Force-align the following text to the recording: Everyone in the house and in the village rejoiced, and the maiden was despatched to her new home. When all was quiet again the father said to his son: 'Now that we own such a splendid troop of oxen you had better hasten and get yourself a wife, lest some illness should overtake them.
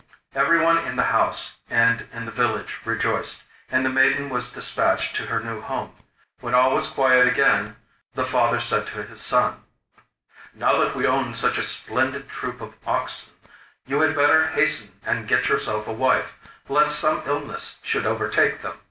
Everyone 0.33 0.79
in 0.79 0.95
the 0.95 1.03
house 1.13 1.57
and 1.69 2.07
in 2.11 2.25
the 2.25 2.31
village 2.31 2.79
rejoiced, 2.85 3.43
and 3.69 3.85
the 3.85 3.89
maiden 3.91 4.29
was 4.29 4.51
despatched 4.51 5.15
to 5.17 5.27
her 5.27 5.39
new 5.39 5.61
home. 5.61 5.93
When 6.39 6.55
all 6.55 6.73
was 6.73 6.89
quiet 6.89 7.27
again 7.27 7.75
the 8.15 8.25
father 8.25 8.59
said 8.59 8.87
to 8.87 9.03
his 9.03 9.21
son: 9.21 9.63
'Now 10.55 10.79
that 10.83 10.95
we 10.95 11.05
own 11.05 11.35
such 11.35 11.59
a 11.59 11.63
splendid 11.63 12.27
troop 12.29 12.61
of 12.61 12.73
oxen 12.87 13.33
you 13.85 14.01
had 14.01 14.15
better 14.15 14.47
hasten 14.47 14.99
and 15.05 15.27
get 15.27 15.49
yourself 15.49 15.85
a 15.85 15.93
wife, 15.93 16.39
lest 16.67 16.97
some 16.97 17.21
illness 17.27 17.79
should 17.83 18.07
overtake 18.07 18.63
them. 18.63 18.79